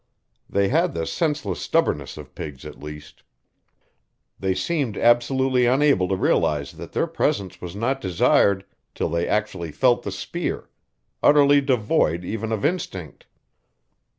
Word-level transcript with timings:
They 0.49 0.69
had 0.69 0.95
the 0.95 1.05
senseless 1.05 1.61
stubbornness 1.61 2.17
of 2.17 2.33
pigs, 2.33 2.65
at 2.65 2.79
least. 2.81 3.21
They 4.39 4.55
seemed 4.55 4.97
absolutely 4.97 5.67
unable 5.67 6.07
to 6.07 6.15
realize 6.15 6.71
that 6.71 6.93
their 6.93 7.05
presence 7.05 7.61
was 7.61 7.75
not 7.75 8.01
desired 8.01 8.65
till 8.95 9.09
they 9.09 9.27
actually 9.27 9.71
felt 9.71 10.01
the 10.01 10.11
spear 10.11 10.71
utterly 11.21 11.61
devoid 11.61 12.25
even 12.25 12.51
of 12.51 12.65
instinct. 12.65 13.27